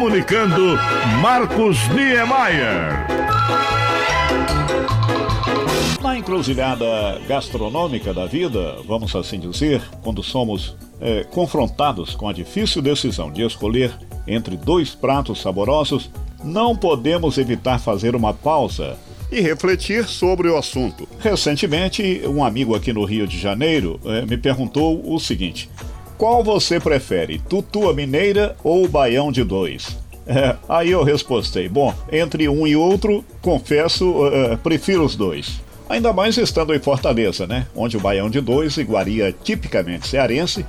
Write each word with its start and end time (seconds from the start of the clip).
comunicando 0.00 0.78
Marcos 1.20 1.76
Niemeyer. 1.88 3.06
Na 6.00 6.16
encruzilhada 6.16 7.20
gastronômica 7.28 8.14
da 8.14 8.24
vida, 8.24 8.78
vamos 8.86 9.14
assim 9.14 9.38
dizer, 9.38 9.82
quando 10.02 10.22
somos 10.22 10.74
é, 11.02 11.24
confrontados 11.24 12.14
com 12.14 12.26
a 12.26 12.32
difícil 12.32 12.80
decisão 12.80 13.30
de 13.30 13.42
escolher 13.42 13.92
entre 14.26 14.56
dois 14.56 14.94
pratos 14.94 15.42
saborosos, 15.42 16.10
não 16.42 16.74
podemos 16.74 17.36
evitar 17.36 17.78
fazer 17.78 18.16
uma 18.16 18.32
pausa 18.32 18.96
e 19.30 19.42
refletir 19.42 20.06
sobre 20.06 20.48
o 20.48 20.56
assunto. 20.56 21.06
Recentemente, 21.18 22.22
um 22.26 22.42
amigo 22.42 22.74
aqui 22.74 22.90
no 22.90 23.04
Rio 23.04 23.26
de 23.26 23.38
Janeiro 23.38 24.00
é, 24.06 24.24
me 24.24 24.38
perguntou 24.38 25.02
o 25.04 25.20
seguinte: 25.20 25.68
qual 26.20 26.44
você 26.44 26.78
prefere, 26.78 27.38
tutua 27.48 27.94
mineira 27.94 28.54
ou 28.62 28.86
baião 28.86 29.32
de 29.32 29.42
dois? 29.42 29.96
É, 30.26 30.54
aí 30.68 30.92
eu 30.92 31.02
respostei: 31.02 31.68
bom, 31.68 31.92
entre 32.12 32.48
um 32.48 32.64
e 32.64 32.76
outro, 32.76 33.24
confesso, 33.42 34.28
é, 34.28 34.54
prefiro 34.54 35.04
os 35.04 35.16
dois. 35.16 35.60
Ainda 35.88 36.12
mais 36.12 36.36
estando 36.36 36.72
em 36.72 36.78
Fortaleza, 36.78 37.48
né? 37.48 37.66
Onde 37.74 37.96
o 37.96 38.00
baião 38.00 38.30
de 38.30 38.40
dois, 38.40 38.76
iguaria 38.76 39.34
tipicamente 39.42 40.06
cearense, 40.06 40.64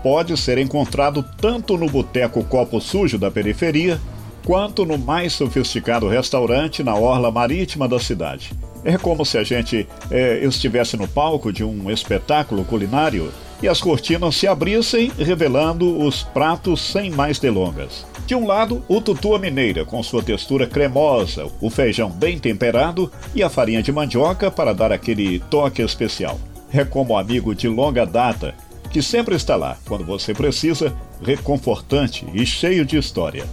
pode 0.00 0.36
ser 0.36 0.58
encontrado 0.58 1.24
tanto 1.40 1.76
no 1.76 1.88
boteco 1.88 2.44
Copo 2.44 2.80
Sujo 2.80 3.18
da 3.18 3.32
periferia, 3.32 3.98
quanto 4.44 4.86
no 4.86 4.96
mais 4.96 5.32
sofisticado 5.32 6.06
restaurante 6.06 6.84
na 6.84 6.94
orla 6.94 7.32
marítima 7.32 7.88
da 7.88 7.98
cidade. 7.98 8.52
É 8.84 8.96
como 8.96 9.24
se 9.24 9.38
a 9.38 9.42
gente 9.42 9.88
é, 10.08 10.44
estivesse 10.44 10.96
no 10.96 11.08
palco 11.08 11.52
de 11.52 11.64
um 11.64 11.90
espetáculo 11.90 12.64
culinário 12.64 13.32
e 13.62 13.68
as 13.68 13.80
cortinas 13.80 14.36
se 14.36 14.46
abrissem, 14.46 15.12
revelando 15.18 15.98
os 16.02 16.22
pratos 16.22 16.80
sem 16.80 17.10
mais 17.10 17.38
delongas. 17.38 18.06
De 18.26 18.34
um 18.34 18.46
lado, 18.46 18.82
o 18.88 19.00
tutua 19.00 19.38
mineira, 19.38 19.84
com 19.84 20.02
sua 20.02 20.22
textura 20.22 20.66
cremosa, 20.66 21.46
o 21.60 21.68
feijão 21.68 22.08
bem 22.10 22.38
temperado 22.38 23.10
e 23.34 23.42
a 23.42 23.50
farinha 23.50 23.82
de 23.82 23.92
mandioca 23.92 24.50
para 24.50 24.72
dar 24.72 24.92
aquele 24.92 25.40
toque 25.50 25.82
especial. 25.82 26.38
É 26.72 26.84
como 26.84 27.18
amigo 27.18 27.54
de 27.54 27.68
longa 27.68 28.06
data, 28.06 28.54
que 28.90 29.02
sempre 29.02 29.34
está 29.34 29.56
lá 29.56 29.76
quando 29.86 30.04
você 30.04 30.32
precisa, 30.32 30.94
reconfortante 31.22 32.24
e 32.32 32.46
cheio 32.46 32.84
de 32.84 32.96
história. 32.96 33.44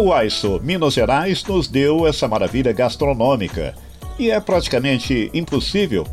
O 0.00 0.12
AISO 0.12 0.60
Minas 0.62 0.94
Gerais 0.94 1.44
nos 1.44 1.68
deu 1.68 2.06
essa 2.06 2.28
maravilha 2.28 2.72
gastronômica 2.72 3.74
e 4.18 4.30
é 4.30 4.40
praticamente 4.40 5.30
impossível 5.34 6.06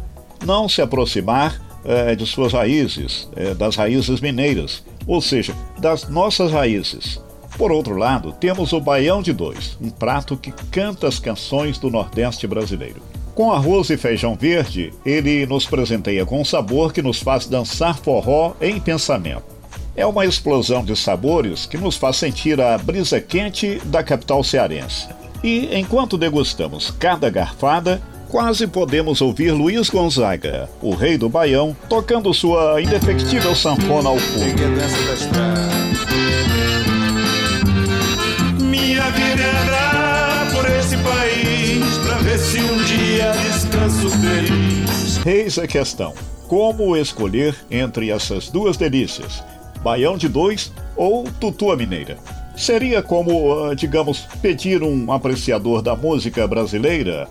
não 0.46 0.68
se 0.68 0.82
aproximar 0.82 1.62
é, 1.84 2.16
de 2.16 2.26
suas 2.26 2.54
raízes, 2.54 3.30
é, 3.36 3.54
das 3.54 3.76
raízes 3.76 4.22
mineiras, 4.22 4.84
ou 5.08 5.22
seja, 5.22 5.54
das 5.80 6.08
nossas 6.08 6.52
raízes. 6.52 7.22
Por 7.58 7.72
outro 7.72 7.98
lado, 7.98 8.32
temos 8.32 8.72
o 8.72 8.80
Baião 8.80 9.22
de 9.22 9.34
Dois, 9.34 9.78
um 9.82 9.90
prato 9.90 10.38
que 10.38 10.52
canta 10.72 11.08
as 11.08 11.20
canções 11.20 11.78
do 11.78 11.90
Nordeste 11.90 12.48
brasileiro. 12.48 13.02
Com 13.36 13.52
arroz 13.52 13.90
e 13.90 13.98
feijão 13.98 14.36
verde, 14.36 14.94
ele 15.06 15.46
nos 15.46 15.66
presenteia 15.66 16.26
com 16.26 16.42
um 16.42 16.46
sabor 16.46 16.92
que 16.92 17.02
nos 17.02 17.20
faz 17.20 17.48
dançar 17.48 17.98
forró 17.98 18.54
em 18.62 18.80
pensamento. 18.80 19.44
É 19.96 20.06
uma 20.06 20.26
explosão 20.26 20.84
de 20.84 20.96
sabores 20.96 21.66
que 21.66 21.78
nos 21.78 21.98
faz 21.98 22.18
sentir 22.18 22.60
a 22.62 22.78
brisa 22.78 23.20
quente 23.20 23.82
da 23.86 24.04
capital 24.04 24.44
cearense. 24.44 25.08
E 25.44 25.70
enquanto 25.78 26.18
degustamos 26.18 26.92
cada 26.92 27.30
garfada, 27.30 28.02
quase 28.30 28.68
podemos 28.68 29.22
ouvir 29.22 29.52
Luiz 29.52 29.90
Gonzaga, 29.90 30.70
o 30.82 30.94
rei 30.94 31.18
do 31.18 31.28
Baião, 31.28 31.76
tocando 31.90 32.34
sua 32.34 32.82
indefectível 32.82 33.56
sanfona 33.56 34.10
ao 34.10 34.18
fundo. 34.18 34.60
se 42.40 42.58
um 42.58 42.84
dia 42.84 43.32
descanso 43.34 44.10
feliz. 44.10 45.26
Eis 45.26 45.60
a 45.60 45.68
questão: 45.68 46.14
como 46.48 46.96
escolher 46.96 47.54
entre 47.70 48.10
essas 48.12 48.50
duas 48.50 48.78
delícias, 48.78 49.44
baião 49.84 50.18
de 50.18 50.30
dois 50.30 50.72
ou 50.96 51.26
tutua 51.40 51.76
mineira? 51.76 52.18
Seria 52.56 53.04
como, 53.04 53.64
ah, 53.64 53.76
digamos, 53.76 54.20
pedir 54.42 54.84
um 54.84 55.12
apreciador 55.12 55.82
da 55.82 55.96
música 55.96 56.48
brasileira 56.48 57.28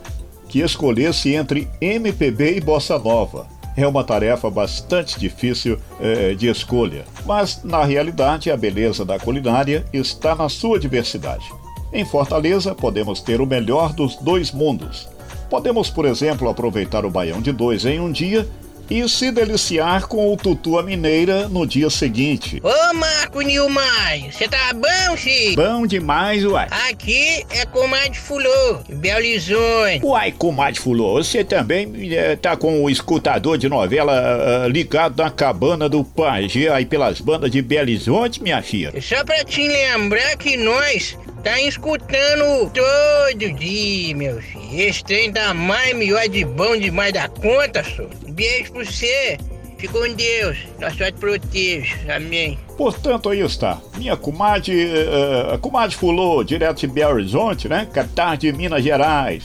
que 0.49 0.61
escolhesse 0.61 1.35
entre 1.35 1.69
MPB 1.81 2.57
e 2.57 2.61
bossa 2.61 2.99
nova. 2.99 3.47
É 3.77 3.87
uma 3.87 4.03
tarefa 4.03 4.51
bastante 4.51 5.21
difícil 5.21 5.79
é, 6.01 6.35
de 6.35 6.49
escolha, 6.49 7.05
mas 7.25 7.63
na 7.63 7.85
realidade 7.85 8.51
a 8.51 8.57
beleza 8.57 9.05
da 9.05 9.19
culinária 9.21 9.85
está 9.93 10.35
na 10.35 10.49
sua 10.49 10.81
diversidade. 10.81 11.45
Em 11.93 12.05
Fortaleza, 12.05 12.75
podemos 12.75 13.21
ter 13.21 13.41
o 13.41 13.47
melhor 13.47 13.93
dos 13.93 14.17
dois 14.17 14.51
mundos. 14.51 15.09
Podemos, 15.49 15.89
por 15.89 16.05
exemplo, 16.05 16.49
aproveitar 16.49 17.05
o 17.05 17.11
baião 17.11 17.41
de 17.41 17.53
dois 17.53 17.87
em 17.87 18.01
um 18.01 18.11
dia 18.11 18.49
e 18.91 19.07
se 19.09 19.31
deliciar 19.31 20.07
com 20.07 20.33
o 20.33 20.37
tutua 20.37 20.83
mineira 20.83 21.49
no 21.49 21.67
dia 21.67 21.91
seguinte. 21.91 22.61
Ô 22.63 22.95
Marco 22.95 23.41
Nilmar, 23.41 24.21
você 24.31 24.49
tá 24.49 24.73
bom, 24.75 25.17
filho? 25.17 25.57
Bom 25.57 25.87
demais, 25.87 26.45
uai. 26.45 26.69
Aqui 26.91 27.45
é 27.51 27.67
Comadre 27.67 28.19
Fulô, 28.19 28.79
Belo 28.89 29.19
Horizonte. 29.19 30.01
Uai, 30.03 30.33
Comadre 30.33 30.81
Fulô, 30.81 31.15
você 31.15 31.45
também 31.45 32.15
é, 32.15 32.37
tá 32.37 32.57
com 32.57 32.83
o 32.83 32.91
escutador 32.91 33.59
de 33.59 33.69
novela 33.69 34.65
uh, 34.65 34.69
ligado 34.69 35.23
na 35.23 35.31
cabana 35.31 35.89
do 35.89 36.03
Pajé 36.05 36.69
aí 36.69 36.87
pelas 36.87 37.21
bandas 37.21 37.51
de 37.51 37.61
Belo 37.61 37.83
Horizonte, 37.83 38.43
minha 38.43 38.63
filha? 38.63 38.93
Só 39.01 39.25
pra 39.25 39.45
te 39.45 39.67
lembrar 39.67 40.37
que 40.37 40.57
nós 40.57 41.17
tá 41.43 41.61
escutando 41.63 42.71
todo 42.71 43.53
dia, 43.55 44.15
meu 44.15 44.41
filho. 44.41 44.81
Esse 44.81 45.05
trem 45.05 45.33
tá 45.33 45.55
mais 45.55 45.97
melhor 45.97 46.29
de 46.29 46.45
bom 46.45 46.77
demais 46.77 47.13
da 47.13 47.29
conta, 47.29 47.83
senhor. 47.85 48.11
Beijo 48.29 48.73
pra 48.73 48.85
você. 48.85 49.39
Fica 49.79 49.93
com 49.93 50.13
Deus. 50.13 50.59
Nossa 50.81 51.13
te 51.13 51.19
proteja. 51.19 51.97
Amém. 52.17 52.59
Portanto, 52.77 53.29
aí 53.29 53.41
está. 53.41 53.81
Minha 53.97 54.17
comadre, 54.17 54.87
uh, 54.87 55.55
a 55.55 55.59
comadre 55.59 55.97
Fulô, 55.97 56.43
direto 56.43 56.81
de 56.81 56.89
Belo 56.89 57.15
Horizonte, 57.15 57.69
né? 57.69 57.87
Catar 57.93 58.37
de 58.37 58.53
Minas 58.53 58.83
Gerais. 58.83 59.45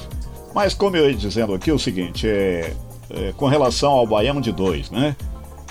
Mas 0.54 0.74
como 0.74 0.98
eu 0.98 1.10
ia 1.10 1.16
dizendo 1.16 1.54
aqui, 1.54 1.72
o 1.72 1.78
seguinte, 1.78 2.28
é, 2.28 2.74
é 3.12 3.34
com 3.38 3.48
relação 3.48 3.92
ao 3.92 4.08
Baião 4.08 4.42
de 4.42 4.52
Dois, 4.52 4.90
né? 4.90 5.16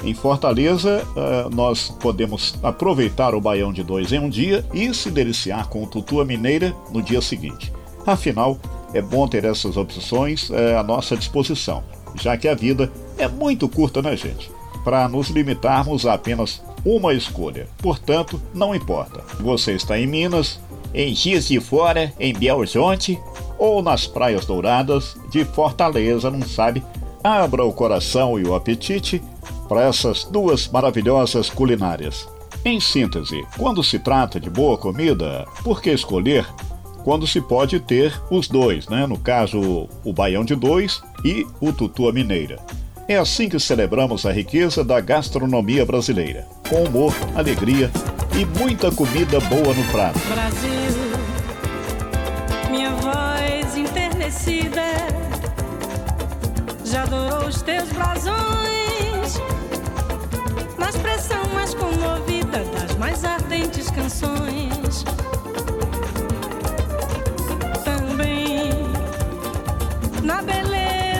Em 0.04 0.14
Fortaleza, 0.14 1.04
uh, 1.10 1.54
nós 1.54 1.88
podemos 2.00 2.54
aproveitar 2.62 3.34
o 3.34 3.40
Baião 3.40 3.72
de 3.72 3.82
Dois 3.82 4.12
em 4.12 4.18
um 4.18 4.28
dia 4.28 4.64
e 4.74 4.92
se 4.92 5.10
deliciar 5.10 5.68
com 5.68 5.86
Tutua 5.86 6.24
Mineira 6.24 6.74
no 6.90 7.00
dia 7.00 7.20
seguinte. 7.20 7.72
Afinal, 8.06 8.58
é 8.92 9.00
bom 9.00 9.28
ter 9.28 9.44
essas 9.44 9.76
opções 9.76 10.50
uh, 10.50 10.78
à 10.78 10.82
nossa 10.82 11.16
disposição 11.16 11.82
já 12.20 12.36
que 12.36 12.48
a 12.48 12.54
vida 12.54 12.90
é 13.16 13.28
muito 13.28 13.68
curta, 13.68 14.02
né, 14.02 14.16
gente? 14.16 14.50
Para 14.84 15.08
nos 15.08 15.28
limitarmos 15.28 16.06
a 16.06 16.14
apenas 16.14 16.62
uma 16.84 17.14
escolha. 17.14 17.68
Portanto, 17.78 18.40
não 18.52 18.74
importa. 18.74 19.22
Você 19.40 19.72
está 19.72 19.98
em 19.98 20.06
Minas, 20.06 20.60
em 20.92 21.14
Giz 21.14 21.48
de 21.48 21.60
Fora, 21.60 22.12
em 22.18 22.32
Belo 22.32 22.60
Horizonte 22.60 23.18
ou 23.58 23.82
nas 23.82 24.06
Praias 24.06 24.44
Douradas 24.44 25.16
de 25.30 25.44
Fortaleza, 25.44 26.30
não 26.30 26.42
sabe? 26.42 26.82
Abra 27.22 27.64
o 27.64 27.72
coração 27.72 28.38
e 28.38 28.44
o 28.44 28.54
apetite 28.54 29.22
para 29.72 29.86
essas 29.86 30.24
duas 30.24 30.68
maravilhosas 30.68 31.48
culinárias. 31.48 32.28
Em 32.62 32.78
síntese, 32.78 33.42
quando 33.56 33.82
se 33.82 33.98
trata 33.98 34.38
de 34.38 34.50
boa 34.50 34.76
comida, 34.76 35.46
por 35.64 35.80
que 35.80 35.90
escolher 35.90 36.46
quando 37.02 37.26
se 37.26 37.40
pode 37.40 37.80
ter 37.80 38.12
os 38.30 38.48
dois, 38.48 38.86
né? 38.86 39.06
No 39.06 39.18
caso, 39.18 39.88
o 40.04 40.12
baião 40.12 40.44
de 40.44 40.54
dois 40.54 41.00
e 41.24 41.46
o 41.58 41.72
tutua 41.72 42.12
mineira. 42.12 42.60
É 43.08 43.16
assim 43.16 43.48
que 43.48 43.58
celebramos 43.58 44.26
a 44.26 44.30
riqueza 44.30 44.84
da 44.84 45.00
gastronomia 45.00 45.86
brasileira, 45.86 46.46
com 46.68 46.84
humor, 46.84 47.14
alegria 47.34 47.90
e 48.38 48.44
muita 48.44 48.92
comida 48.92 49.40
boa 49.40 49.72
no 49.72 49.84
prato. 49.90 50.20
Brasil, 50.28 50.70
minha 52.70 52.90
voz 52.96 53.74
enternecida 53.74 54.82
já 56.84 57.04
adorou 57.04 57.48
os 57.48 57.62
teus 57.62 57.88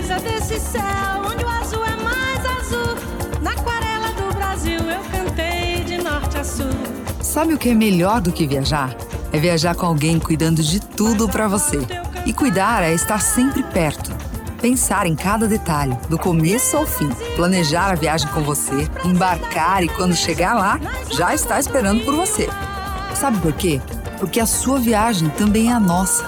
beleza 0.02 0.20
desse 0.20 0.58
céu, 0.58 0.82
onde 1.24 1.44
o 1.44 1.48
azul 1.48 1.84
é 1.84 1.96
mais 2.02 2.44
azul. 2.60 2.96
Na 3.40 3.52
aquarela 3.52 4.08
do 4.12 4.34
Brasil 4.34 4.80
eu 4.80 5.00
cantei 5.10 5.84
de 5.84 5.98
norte 5.98 6.38
a 6.38 6.44
sul. 6.44 6.66
Sabe 7.20 7.54
o 7.54 7.58
que 7.58 7.70
é 7.70 7.74
melhor 7.74 8.20
do 8.20 8.32
que 8.32 8.46
viajar? 8.46 8.94
É 9.32 9.38
viajar 9.38 9.74
com 9.74 9.86
alguém 9.86 10.18
cuidando 10.18 10.62
de 10.62 10.80
tudo 10.80 11.28
para 11.28 11.48
você. 11.48 11.78
E 12.26 12.32
cuidar 12.32 12.82
é 12.82 12.92
estar 12.92 13.20
sempre 13.20 13.62
perto. 13.62 14.12
Pensar 14.60 15.06
em 15.06 15.16
cada 15.16 15.48
detalhe, 15.48 15.96
do 16.08 16.18
começo 16.18 16.76
ao 16.76 16.86
fim. 16.86 17.08
Planejar 17.36 17.90
a 17.90 17.94
viagem 17.94 18.28
com 18.28 18.42
você, 18.42 18.88
embarcar 19.04 19.82
e 19.82 19.88
quando 19.88 20.14
chegar 20.14 20.54
lá, 20.54 20.80
já 21.10 21.34
está 21.34 21.58
esperando 21.58 22.04
por 22.04 22.14
você. 22.14 22.48
Sabe 23.14 23.38
por 23.38 23.52
quê? 23.52 23.80
porque 24.22 24.38
a 24.38 24.46
sua 24.46 24.78
viagem 24.78 25.28
também 25.30 25.68
é 25.68 25.72
a 25.72 25.80
nossa. 25.80 26.24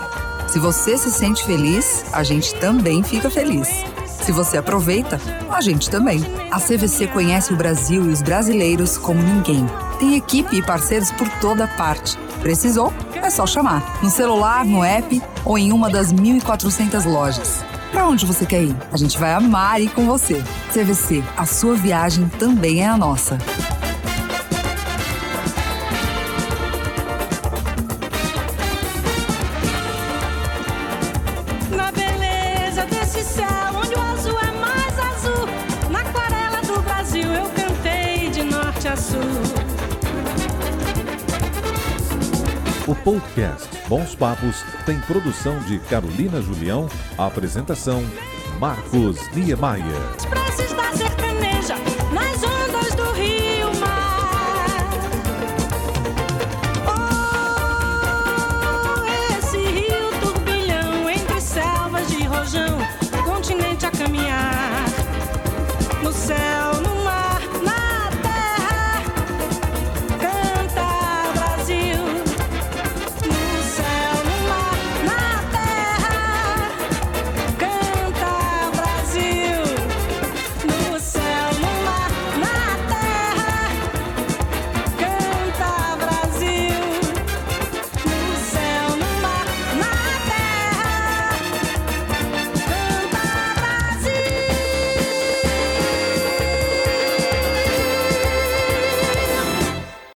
Se 0.54 0.60
você 0.60 0.96
se 0.96 1.10
sente 1.10 1.44
feliz, 1.44 2.04
a 2.12 2.22
gente 2.22 2.54
também 2.54 3.02
fica 3.02 3.28
feliz. 3.28 3.68
Se 4.06 4.30
você 4.30 4.56
aproveita, 4.56 5.20
a 5.50 5.60
gente 5.60 5.90
também. 5.90 6.24
A 6.48 6.60
CVC 6.60 7.08
conhece 7.08 7.52
o 7.52 7.56
Brasil 7.56 8.04
e 8.04 8.12
os 8.12 8.22
brasileiros 8.22 8.96
como 8.96 9.20
ninguém. 9.20 9.66
Tem 9.98 10.14
equipe 10.14 10.56
e 10.56 10.62
parceiros 10.62 11.10
por 11.10 11.28
toda 11.40 11.66
parte. 11.66 12.16
Precisou? 12.40 12.92
É 13.16 13.28
só 13.30 13.48
chamar. 13.48 14.00
No 14.00 14.08
celular, 14.08 14.64
no 14.64 14.84
app 14.84 15.20
ou 15.44 15.58
em 15.58 15.72
uma 15.72 15.90
das 15.90 16.12
1.400 16.12 17.04
lojas. 17.04 17.64
Para 17.90 18.06
onde 18.06 18.24
você 18.24 18.46
quer 18.46 18.62
ir? 18.62 18.76
A 18.92 18.96
gente 18.96 19.18
vai 19.18 19.34
amar 19.34 19.82
ir 19.82 19.88
com 19.88 20.06
você. 20.06 20.40
CVC, 20.72 21.24
a 21.36 21.44
sua 21.44 21.74
viagem 21.74 22.28
também 22.38 22.84
é 22.84 22.86
a 22.86 22.96
nossa. 22.96 23.38
Brasil 37.14 37.32
eu 37.32 37.48
cantei 37.50 38.28
de 38.28 38.42
norte 38.42 38.88
a 38.88 38.96
sul. 38.96 39.20
O 42.88 42.94
podcast 42.96 43.68
Bons 43.88 44.16
Papos 44.16 44.64
tem 44.84 44.98
produção 45.02 45.60
de 45.60 45.78
Carolina 45.78 46.42
Julião, 46.42 46.88
apresentação 47.16 48.04
Marcos 48.58 49.16
Niemeyer. 49.32 49.84
Da 50.74 50.96
sertaneja, 50.96 51.76